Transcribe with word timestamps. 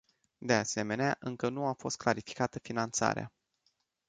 De 0.39 0.53
asemenea, 0.53 1.15
încă 1.19 1.49
nu 1.49 1.65
a 1.65 1.73
fost 1.73 1.97
clarificată 1.97 2.59
finanțarea. 2.59 3.31